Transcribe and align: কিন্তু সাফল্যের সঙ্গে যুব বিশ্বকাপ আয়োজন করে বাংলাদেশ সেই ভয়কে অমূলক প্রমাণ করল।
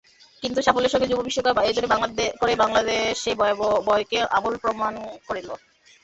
কিন্তু 0.43 0.59
সাফল্যের 0.61 0.93
সঙ্গে 0.93 1.09
যুব 1.09 1.19
বিশ্বকাপ 1.23 1.55
আয়োজন 1.57 1.85
করে 2.41 2.53
বাংলাদেশ 2.63 3.11
সেই 3.23 3.35
ভয়কে 3.87 4.19
অমূলক 4.35 4.59
প্রমাণ 4.63 4.93
করল। 5.27 5.49